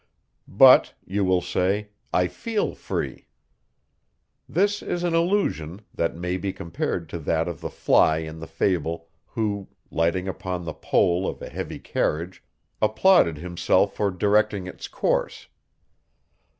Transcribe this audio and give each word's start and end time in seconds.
"But," 0.47 0.95
you 1.05 1.23
will 1.23 1.43
say, 1.43 1.89
"I 2.11 2.27
feel 2.27 2.73
free." 2.73 3.27
This 4.49 4.81
is 4.81 5.03
an 5.03 5.13
illusion, 5.13 5.81
that 5.93 6.15
may 6.15 6.37
be 6.37 6.51
compared 6.51 7.07
to 7.09 7.19
that 7.19 7.47
of 7.47 7.61
the 7.61 7.69
fly 7.69 8.17
in 8.17 8.39
the 8.39 8.47
fable, 8.47 9.09
who, 9.27 9.67
lighting 9.91 10.27
upon 10.27 10.65
the 10.65 10.73
pole 10.73 11.27
of 11.27 11.39
a 11.39 11.49
heavy 11.49 11.77
carriage, 11.77 12.43
applauded 12.81 13.37
himself 13.37 13.93
for 13.95 14.09
directing 14.09 14.65
its 14.65 14.87
course. 14.87 15.47